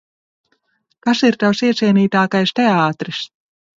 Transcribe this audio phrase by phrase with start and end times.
[1.07, 3.21] Kas ir tavs iecienītākais teātris?